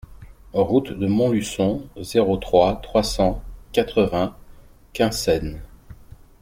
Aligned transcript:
Route 0.53 0.93
de 0.93 1.05
Montluçon, 1.05 1.87
zéro 1.97 2.35
trois, 2.37 2.77
trois 2.81 3.03
cent 3.03 3.43
quatre-vingts 3.71 4.35
Quinssaines 4.93 5.61